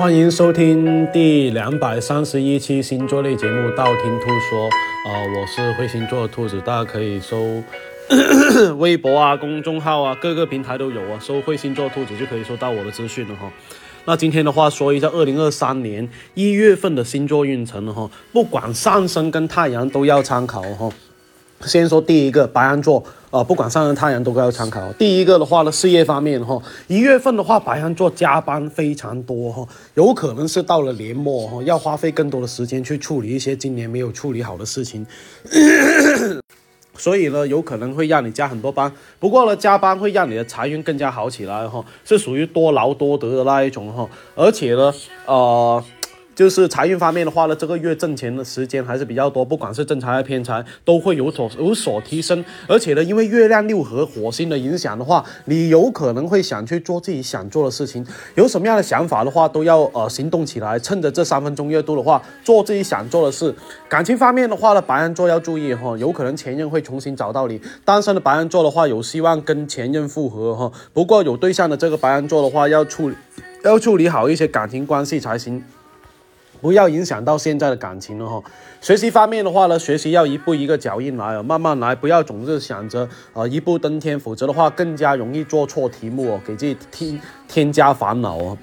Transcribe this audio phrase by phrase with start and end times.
[0.00, 7.62] 欢迎收听第两百三十一期星座类节目《道听途说》啊、我是会星座的兔子，大家可以搜
[8.78, 13.52] 微博啊、公众号啊，各个平台都有啊，搜会星座兔子就可以收到我的资讯了哈。
[14.06, 20.90] 那今天的话，说一下二零二三年一月份的星座运程了哈，不管上升跟太阳都要参考哈。
[21.66, 24.92] 先说第一个白羊座，呃，不管上升太阳都要参考。
[24.94, 35.06] 第一个的话呢，事业方面哈，一月份的话，白羊座加班非常多哈，有可能是到了年末哈，要花费更多的时间去处理一些今年没有处理好的事情。
[36.96, 44.92] 所以呢，有可能会让你加很多班，不过呢，加班会让你的财运更加好起来哈，是属于多劳多得的那一种哈，而且呢，
[45.26, 45.84] 呃。
[46.40, 52.42] 就是财运方面的话呢，这个月挣钱的时间还是比较多，不管是正财还是偏财，都会有所有所提升。
[52.66, 58.02] 而且呢，因为月亮六合火星的影响的话，你有可能会想去做自己想做的事情。
[58.36, 63.54] 有什么样的想法的话，都要呃行动起来，趁着这三分钟热度的话，做自己想做的事。
[63.86, 67.60] 感情方面的话呢，白羊座要注意哈，有可能前任会重新找到你。
[67.84, 70.72] 单身的白羊座的话，有希望跟前任复合哈。
[70.94, 73.16] 不过有对象的这个白羊座的话，要处理
[73.62, 75.62] 要处理好一些感情关系才行。
[76.60, 78.42] 不要影响到现在的感情了哈。
[78.80, 88.58] 学习方面的话呢，学习要一步一个脚印来哦，慢慢来，不要总是想着呃一步登天，否则的话更加容易做错题目哦，给自己添添加烦恼哦。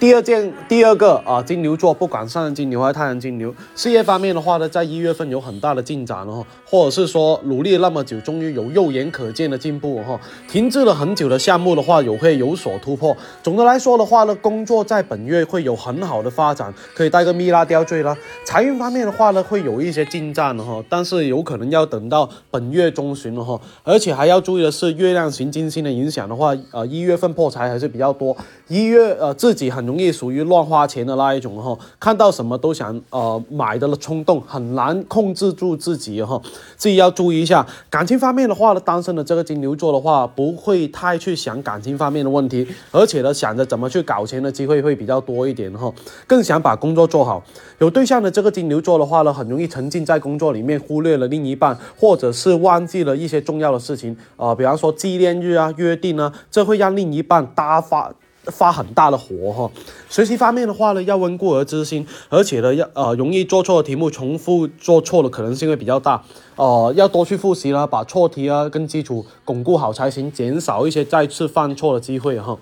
[0.00, 10.20] 第二件，第二个啊，金牛座，不管上升金牛还是太阳金牛，事业方面的话呢，在一月份有很大的进展哦，或者是说努力那么久，终于有肉眼可见的进步哈。
[10.46, 13.16] 停滞了很久的项目的话，有会有所突破。
[13.42, 18.14] 总的来说的话呢，工作在本月会有很好的发展，可以带个蜜蜡吊坠啦。
[18.44, 23.58] 财运方面的话呢，会有一些进展的哈，但是有可能要等到本月中旬了哈。
[23.82, 28.36] 而且还要注意的是，月亮行金星的影响的话，呃，一月份破财还是比较多。
[28.68, 36.42] 一月呃，自己很容容易属于乱花钱的那一种哈，看到什么都想呃买的了冲动，很难控制住自己哈，
[36.76, 37.64] 自己要注意一下。
[37.88, 45.92] 感情方面的话呢，单身的这个金牛座的话，不会太去想感情方面的问题，而且呢，想着怎么去搞钱的机会会比较多一点哈，
[46.26, 47.40] 更想把工作做好。
[47.78, 58.12] 有对象的这个金牛座的话呢，很容易沉浸在工作里面，忽略了另一半，或者是忘记了一些重要的事情啊、比方说纪念日啊、约定啊，这会让另一半大发。
[58.46, 59.70] 发很大的火哈，
[60.08, 66.22] 学习方面的话呢，要温故而知新，而且呢，要呃容易做错的题目，重复做错的可能性会比较大，
[66.56, 72.58] 呃，要多去复习啦，把错题啊跟基础巩固好才行，减少一些再次犯错的机会哈。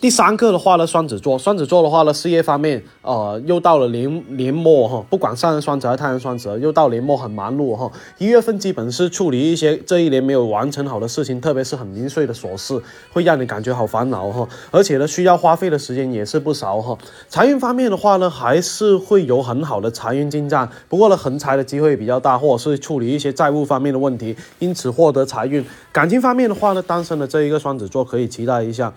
[0.00, 7.92] 第三个的话呢，双子座，双子座的话呢，事业方面，呃，又到了年年末哈，不管上升双子还是太阳双子，又到年末很忙碌哈。
[8.16, 12.80] 一月份基本是处理一些这一年没有完成好的事情，特别是很零碎的琐事，
[13.12, 14.48] 会让你感觉好烦恼哈。
[14.70, 16.96] 而且呢，需要花费的时间也是不少哈。
[17.28, 25.62] 财运方面的话呢，还是会有很好的财运进账，不过呢，横财的机会比较大，或者是处理一些债务方面的问题，因此获得财运。
[25.92, 28.90] 感情方面的话呢，单身的这一个双子座可以期待一下。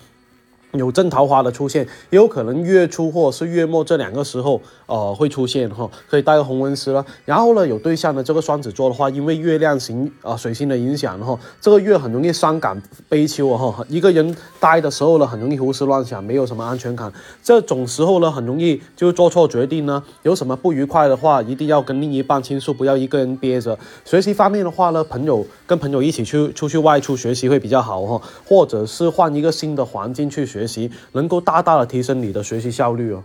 [0.74, 7.06] 有正桃花的出现，也有可能月初或是月末这两个时候，呃，会出现哈，可以带个红纹丝了。
[7.26, 13.86] 然后呢，有对象的这个双子座的话，因为月亮行啊、水星的影响哈，这个月很容易伤感悲秋啊哈。
[13.88, 17.14] 一个人待的时候呢，很容易胡思乱想，没有什么安全感。
[17.44, 20.04] 这种时候呢，很容易就做错决定呢。
[20.24, 23.78] 有什么不愉快的话，一定要跟另一半倾诉，不要一个人憋着。
[24.04, 33.24] 学习方面的话呢，朋友跟朋友一起去出去外出学习会比较好哈，或者是换一个新的环境去学学习，能够大大的提升你的学习效率哦。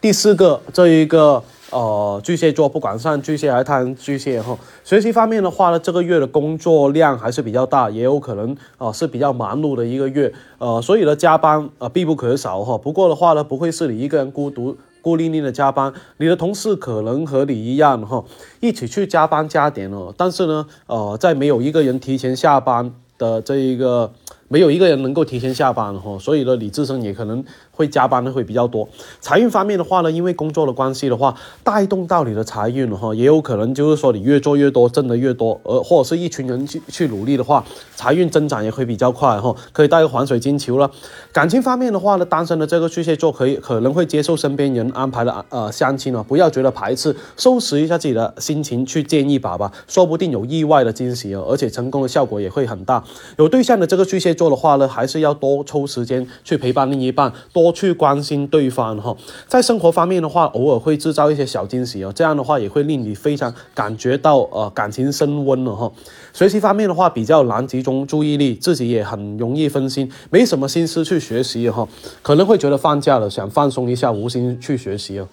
[0.00, 12.76] 第四个，这一个呃巨蟹座，不管上巨蟹还是太阳巨蟹哈，学习方面的话呢，这个月的工作量还是比较大，也有可能啊、是比较忙碌的一个月，呃，所以呢加班呃必不可少哈。
[12.76, 14.76] 不过的话呢，不会是你一个人孤独。
[15.00, 18.24] 孤零零的加班，你的同事可能和你一样哈，
[18.60, 20.14] 一起去加班加点哦。
[20.16, 24.12] 但是呢，呃，在没有一个人提前下班的这一个，
[24.52, 28.88] 没有一个人能够提前下班哈，所以呢，你自身也可能会加班的会比较多。
[29.20, 31.34] 财运方面的话呢，因为工作的关系的话，
[31.64, 37.64] 带动到你的财运哈，也有可能就是说你越做越多，挣的越多，而或者是一群人去去努力的话，
[37.94, 40.90] 财运增长也会比较快哈，可以带个黄水晶球了。
[41.32, 53.04] 感情方面的话呢，单身的这个巨蟹座可以可能会接受身边人安排的呃相亲啊，不要觉得排斥，收拾一下自己的心情去见一把吧，说不定有意外的惊喜哦，而且成功的效果也会很大。
[53.38, 54.32] 有对象的这个巨蟹。
[54.32, 59.16] 座的话呢，还是要多抽时间去陪伴另一半，多多去关心对方哈。
[59.46, 65.90] 在生活方面的话，偶尔会制造一些小惊喜哦，这样的话也会令你非常感觉到呃感情升温了哈。
[66.32, 71.86] 学习方面的话，比较难集中注意力，自己也很容易分心，没什么心思去学习哈，
[72.22, 75.28] 可能会觉得放假了想放松一下，无心去学习哦。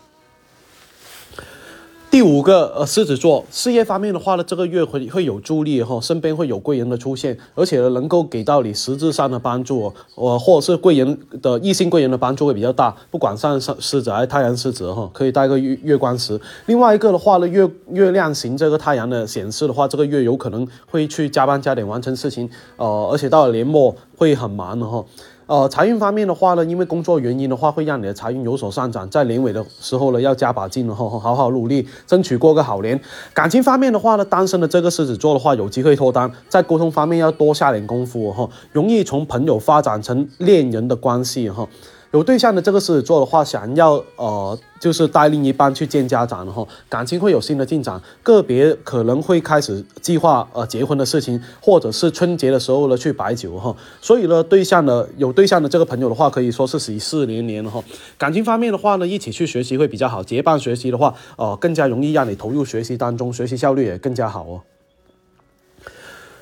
[2.11, 12.95] 第五个，呃，狮子座事业方面的话呢，这个月会会有助力哈，身边会有贵人的出现，而且呢，能够给到你实质上的帮助，呃，或者是贵人的异性贵人的帮助会比较大。
[13.11, 16.41] 不管上狮狮子还是太阳狮子哈，可以带个月月光石。
[16.65, 25.05] 另外一个的话呢，月月亮型这个太阳的显示的话，这个月有可能会去加班加点完成事情，呃，而且到了年末会很忙的哈。
[25.49, 33.01] 呃，财运方面的话呢，因为工作原因的话，会让你的财运有所上涨，在年尾的时候呢，要加把劲了哈，好好努力，争取过个好年。
[33.33, 41.67] 感情方面的话呢，单身的这个狮子座的话，有机会脱单，在沟通方面要多下点功夫哈，容易从朋友发展成恋人的关系哈。
[42.11, 53.75] 有对象的这个狮子座的话，想要呃，就是带另一半去见家长的哈，感情会有新的进展，个别可能会开始计划呃结婚的事情，或者是春节的时候呢去摆酒哈。
[54.01, 57.83] 所以呢，对象的有对象的这个朋友的话，可以说是喜事连连哈。
[58.17, 64.61] 感情方面的话呢，一起去学习会比较好，结伴学习的话，呃，更加容易让你投入学习当中，学习效率也更加好哦。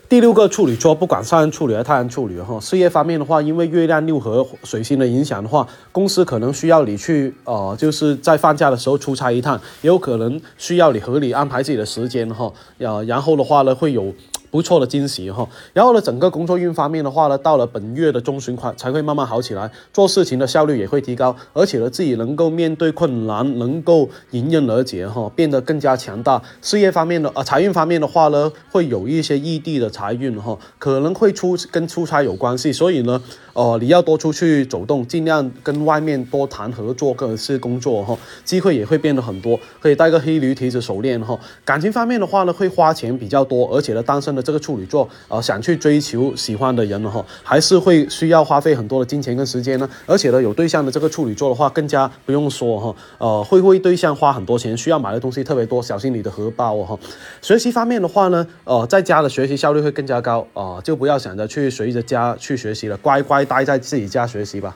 [0.10, 14.14] 第六个处女座，不管上升处女还是太阳处女哈，事业方面的话，因为月亮六合水星的影响的话，公司可能需要你去呃，就是在放假的时候出差一趟，也有可能需要你合理安排自己的时间哈，呃，然后的话呢，会有。
[14.50, 26.42] 不错的惊喜哈，然后呢，整个工作运方面的话呢，到了本月的中旬快才会慢慢好起来，做事情的效率也会提高，而且呢，自己能够面对困难，能够迎刃而解哈，变得更加强大。
[26.62, 33.22] 事业方面的啊，财运方面的话呢，会有一些异地的财运哈，可能会出跟出差有关系，所以呢，
[33.52, 41.38] 呃，你要多出去走动，尽量跟外面多谈合作或者是工作哈，机会也会变得很多，可以带个黑驴蹄子手链哈。
[41.66, 44.37] 感情方面的话呢，会花钱比较多，而且呢，单身。
[44.42, 49.90] 这个处女座啊，想去追求喜欢的人了哈，还是会需要花费很多的金钱跟时间呢。
[50.06, 57.00] 而且呢，有对象的这个处女座的话，更加不用说哈，呃，会为对象花很多钱，需要买的东西特别多，小心你的荷包哦哈。
[57.42, 64.76] 学习方面的话呢，呃，在家的学习效率会更加高啊，就不要想着去随着家去学习了，乖乖待在自己家学习吧。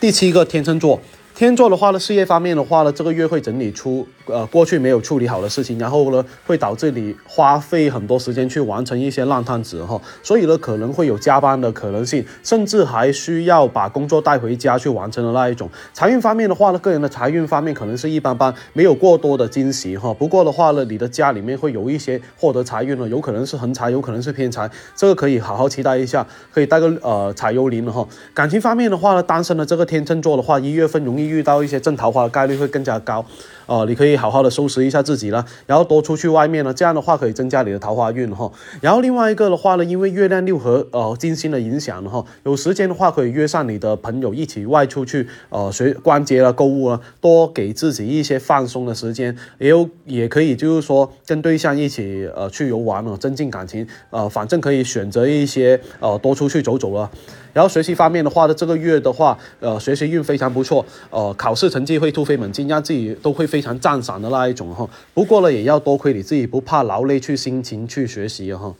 [0.00, 1.00] 第七个天秤座。
[1.40, 15.66] 天座的话呢，事业方面的话呢，这个月会整理出呃过去没有处理好的事情，然后呢会导致你花费很多时间去完成一些烂摊子哈，所以呢可能会有加班的可能性，甚至还需要把工作带回家去完成的那一种。
[15.94, 20.12] 财运方面的话呢，个人的财运方面可能是一般般，没有过多的惊喜哈。
[20.12, 28.06] 不过的话呢，你的家里面会有一些获得财运了，有可能是横财，有可能是偏财，这个可以好好期待一下，可以带个呃彩幽灵了哈。
[28.34, 31.29] 感情方面的话呢，单身的这个天秤座的话，一月份容易。
[31.30, 33.24] 遇到一些正桃花的概率会更加高，
[33.66, 38.50] 哦，你可以好好的收拾一下自己了，然后多出去外面了，这样的话可以增加你的桃花运哈。
[38.80, 57.10] 然后另外一个的话呢，因为月亮六合呃金星的影响哈，有时间的话可以约上你的朋友一起外出去呃学逛街了、购物了，多给自己一些放松的时间，也有也可以就是说跟对象一起呃去游玩了，增进感情，呃，反正可以选择一些呃多出去走走了。
[57.52, 64.88] 然后学习方面的话呢，这个月的话，呃，学习运非常不错，呃，考试成绩会突飞猛进，让自己都会非常赞赏的那一种哈。
[65.14, 68.74] 不过呢，也要多亏你自己不怕劳累去辛勤去学习哈。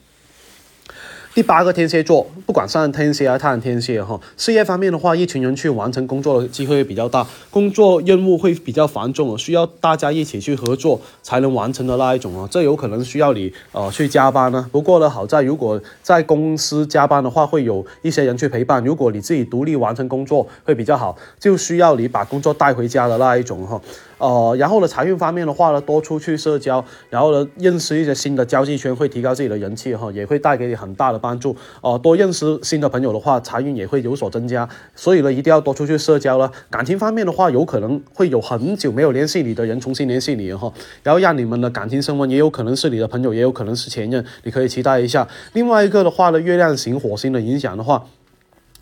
[1.32, 14.68] 第八个天蝎座，不管上天蝎还是太阳天蝎哈，事业方面的话，一群人去完成工作的机会比较大，工作任务会比较繁重，需要大家一起去合作才能完成的那一种哦，这有可能需要你呃去加班呢。
[14.72, 23.80] 不过呢，好在如果在公司加班的话，会有一些人去陪伴；如果你自己独立完成工作会比较好，就需要你把工作带回家的那一种哈。
[24.18, 31.54] 呃，然后呢，财运方面的话呢，多出去社交，然后呢，认识一些新的交际圈，会提高自己的人气哈，也会带给你很大的帮助。
[31.82, 34.68] 哦，多认识新的朋友的话，财运也会有所增加。
[34.96, 36.50] 所以呢，一定要多出去社交了。
[36.70, 40.72] 感情方面的话，有可能会有很久没有联系你的人重新联系你哈，
[41.02, 45.28] 然后让你们的感情升温，也有可能是你的朋友，也有可能是前任，你可以期待一下。
[45.52, 48.06] 另外一个的话呢，月亮型火星的影响的话。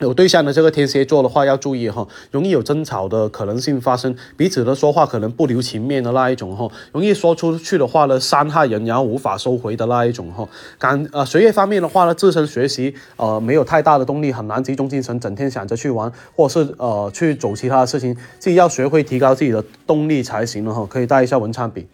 [0.01, 10.49] 有对象的这个天蝎座的话要注意哈，容易有争吵的可能性发生，彼此的说话可能不留情面的那一种哈，容易说出去的话呢伤害人，然后无法收回的那一种哈。
[10.79, 20.87] 感呃学业方面的话呢，自身学习呃没有太大的动力，很难集中精神，整天想着去玩或者是呃去走其他的事情，自己要学会提高自己的动力才行了哈。
[20.89, 21.87] 可以带一下文昌笔。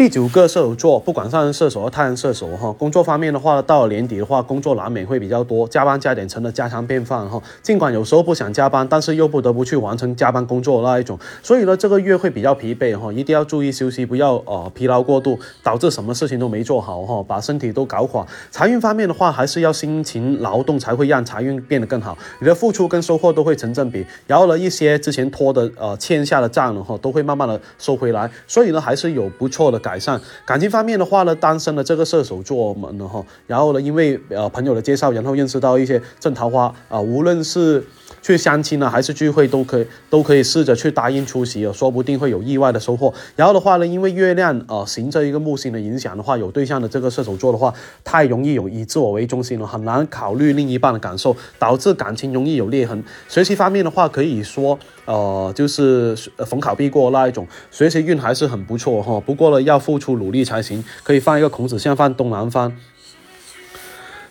[0.00, 7.38] 第九个射手座，不管上升射手和太阳射手哈，工作方面的话，到了年底的话，工作难免会比较多，加班加点成了家常便饭哈。
[7.62, 18.26] 尽管有时候不想加班，但是又不得不去完成加班工作那一种，所以呢，这个月会比较疲惫哈，一定要注意休息，不要呃疲劳过度，导致什么事情都没做好哈，把身体都搞垮。
[18.50, 30.20] 财运方面的话，还是要辛勤劳动才会让财运变得更好，你的付出跟收获都会成正比，然后呢，一些之前拖的呃欠下的账呢哈，都会慢慢的收回来，所以呢，还是有不错的感改善。
[30.46, 37.84] 感情方面的话呢，单身的这个射手座们呢哈，然后呢，因为呃朋友的介绍，然后认识到一些正桃花啊，无论是。
[38.22, 43.14] 去相亲呢，还是聚会都可以， 都可以试着去答应出席哦，说不定会有意外的收获。
[43.34, 47.72] 然后的话呢，因为月亮呃行这一个木星的影响的话，有对象的这个射手座的话，
[48.04, 53.02] 太容易有以自我为中心了，很难考虑另一半的感受，导致感情容易有裂痕。
[53.26, 54.78] 学习方面的话，可以说
[55.10, 56.14] 呃就是
[56.46, 59.18] 逢考必过那一种，学习运还是很不错哈。
[59.18, 60.84] 不过呢，要付出努力才行。
[61.02, 62.72] 可以放一个孔子像放东南方。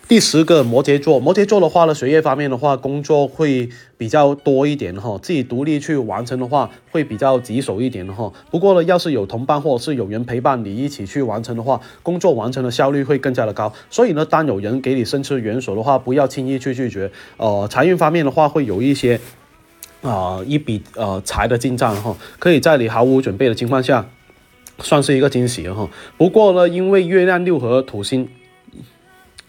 [0.08, 8.32] 第十个摩羯座，摩羯座的话呢，学业方面的话，工作会比较多一点哈，自己独立去完成的话，会比较棘手一点哈。
[8.50, 13.72] 不过呢，要是有同伴或者是有人陪伴你一起去完成的话，工作完成的效率会更加的高。
[13.88, 17.12] 所以呢，当有人给你伸出援手的话，不要轻易去拒绝。
[17.36, 19.20] 呃，财运方面的话，会有一些
[20.02, 24.08] 啊一笔呃财的进账哈，可以在你毫无准备的情况下，
[24.78, 25.88] 算是一个惊喜哈。
[26.16, 28.28] 不过呢，因为月亮六合土星。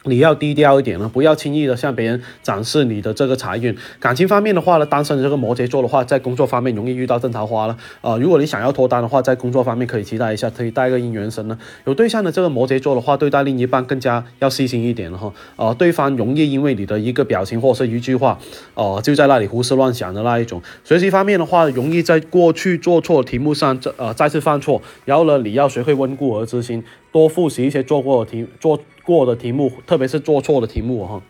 [0.06, 3.76] 你要低调一点了，不要轻易的向别人展示你的这个财运。
[4.00, 7.78] 感情方面的话呢，单身的这个摩羯座的话，在工作方面容易遇到正桃花了。
[8.02, 11.56] 啊，如果你想要脱单的话，在工作方面可以期待一下，可以带个姻缘神呢。
[11.86, 15.32] 有对象的这个摩羯座的话，对待另一半更加要细心一点了哈。
[15.56, 18.40] 啊，对方容易因为你的一个表情或是一句话，
[18.74, 20.60] 哦，就在那里胡思乱想的那一种。
[20.84, 26.84] 学习方面的话，容易在过去做错题目上再呃再次犯错，然后呢，你要学会温故而知新。
[27.12, 31.22] 多复习一些做过的题，做过的题目，特别是做错的题目哈。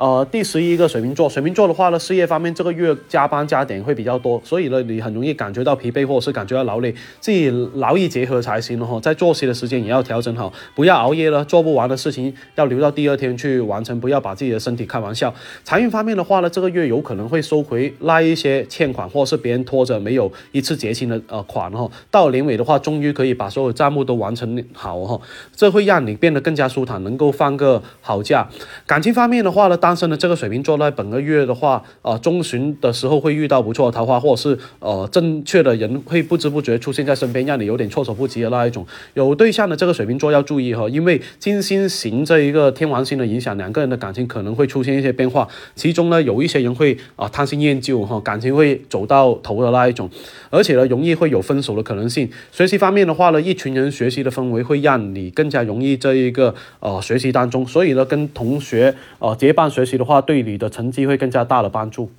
[0.00, 6.90] 呃，第十一个水瓶座，水瓶座的话呢，事业方面这个月加班加点会比较多，所以呢，你很容易感觉到疲惫或者是感觉到劳累，
[7.20, 8.98] 自己劳逸结合才行哈。
[9.00, 15.34] 在作息的时间也要调整好，不要熬夜了，做不完的事情要留到第二天去完成，不要把自己的身体开玩笑。
[15.64, 21.86] 财运方面的话呢，这个月有可能会收回那一些欠款或是别人拖着没有一次结清的呃款哈。
[22.10, 25.20] 到年尾的话，终于可以把所有账目都完成好哈，
[25.54, 28.48] 这会让你变得更加舒坦，能够放个好假。
[28.86, 38.86] 感情方面的话呢，当但是呢这个水瓶座在本个月的话，呃，中旬的时候会遇到不错的桃花，或者是呃正确的人会不知不觉出现在身边，让你有点措手不及的那一种。
[39.14, 45.48] 有对象的这个水瓶座要注意哈，因为金星行这一个天王星的影响，两个人的感情可能会出现一些变化。
[45.74, 50.08] 其中呢，有一些人会啊贪新厌旧哈，感情会走到头的那一种，
[50.50, 52.30] 而且呢，容易会有分手的可能性。
[52.52, 59.79] 学习方面的话呢，一群人学习的氛围会让你更加容易这一个呃学习当中，所以呢，跟同学呃结伴学。
[59.84, 62.10] 学习的话，对你的成绩会更加大的帮助。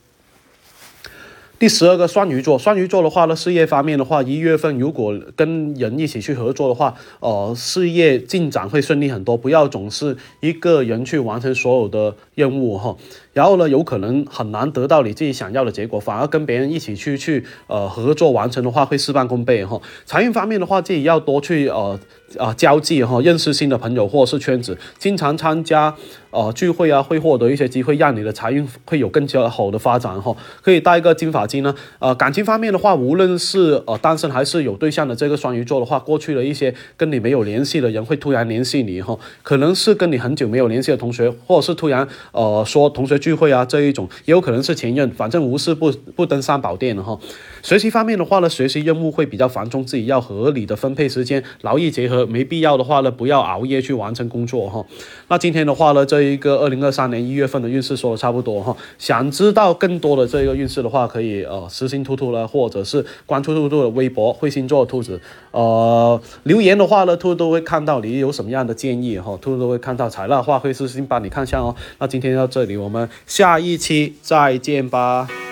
[1.59, 9.37] 第十二个双鱼座，双鱼座的话呢，事业方面的话，一月份如果跟人一起去合作的话，呃，事业进展会顺利很多。
[9.37, 12.97] 不要总是一个人去完成所有的任务哈，
[13.33, 19.79] 然后呢，有可能很难得到你自己想要的结果，反而跟别人一起去去呃合作完成的话，会事半功倍哈。
[20.03, 21.99] 财运方面的话，自己要多去呃。
[22.37, 25.93] 啊，交际哈，认识新的朋友或者是圈子，经常参加
[26.31, 30.35] 呃聚会啊，会获得一些机会，让你的财运会有更加好的发展哈。
[30.61, 31.73] 可以带一个金发金呢。
[31.99, 47.17] 呃，感情方面的话，无论是呃单身还是有对象的这个双鱼座的话，过去的一些跟你没有联系的人会突然联系你哈，可能是跟你很久没有联系的同学，或者是突然呃说同学聚会啊这一种，也有可能是前任，反正无事不不登三宝殿的哈。
[47.61, 52.20] 学习方面的话呢，学习任务会比较繁重，自己要合理的分配时间，劳逸结合。
[52.25, 54.85] 没必要的话呢，不要熬夜去完成工作哈。
[55.29, 58.77] 那今天的话呢，这一个二零二三年一月份的运势说的差不多哈。
[58.99, 65.19] 想知道更多的这个运势的话，可以呃私信兔兔了，或者是关注兔兔的微博“会星座兔子”。
[65.51, 70.11] 呃，留言的话呢，兔兔都会看到你有什么样的建议哈，兔兔都会看到。
[70.11, 71.73] 材料的话会私信帮你看一下哦。
[71.99, 75.50] 那今天到这里，我们下一期再见吧。